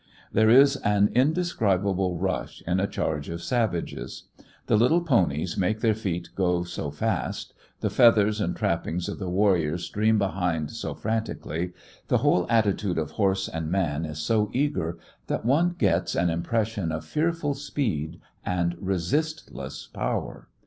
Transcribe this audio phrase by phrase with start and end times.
[0.33, 4.23] There is an indescribable rush in a charge of savages.
[4.65, 9.29] The little ponies make their feet go so fast, the feathers and trappings of the
[9.29, 11.73] warriors stream behind so frantically,
[12.07, 16.91] the whole attitude of horse and man is so eager, that one gets an impression
[16.91, 20.47] of fearful speed and resistless power.